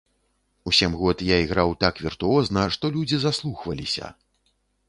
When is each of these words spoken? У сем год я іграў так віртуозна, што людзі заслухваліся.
У 0.69 0.71
сем 0.77 0.95
год 1.01 1.21
я 1.33 1.37
іграў 1.43 1.75
так 1.85 2.01
віртуозна, 2.05 2.65
што 2.77 2.93
людзі 2.97 3.17
заслухваліся. 3.27 4.13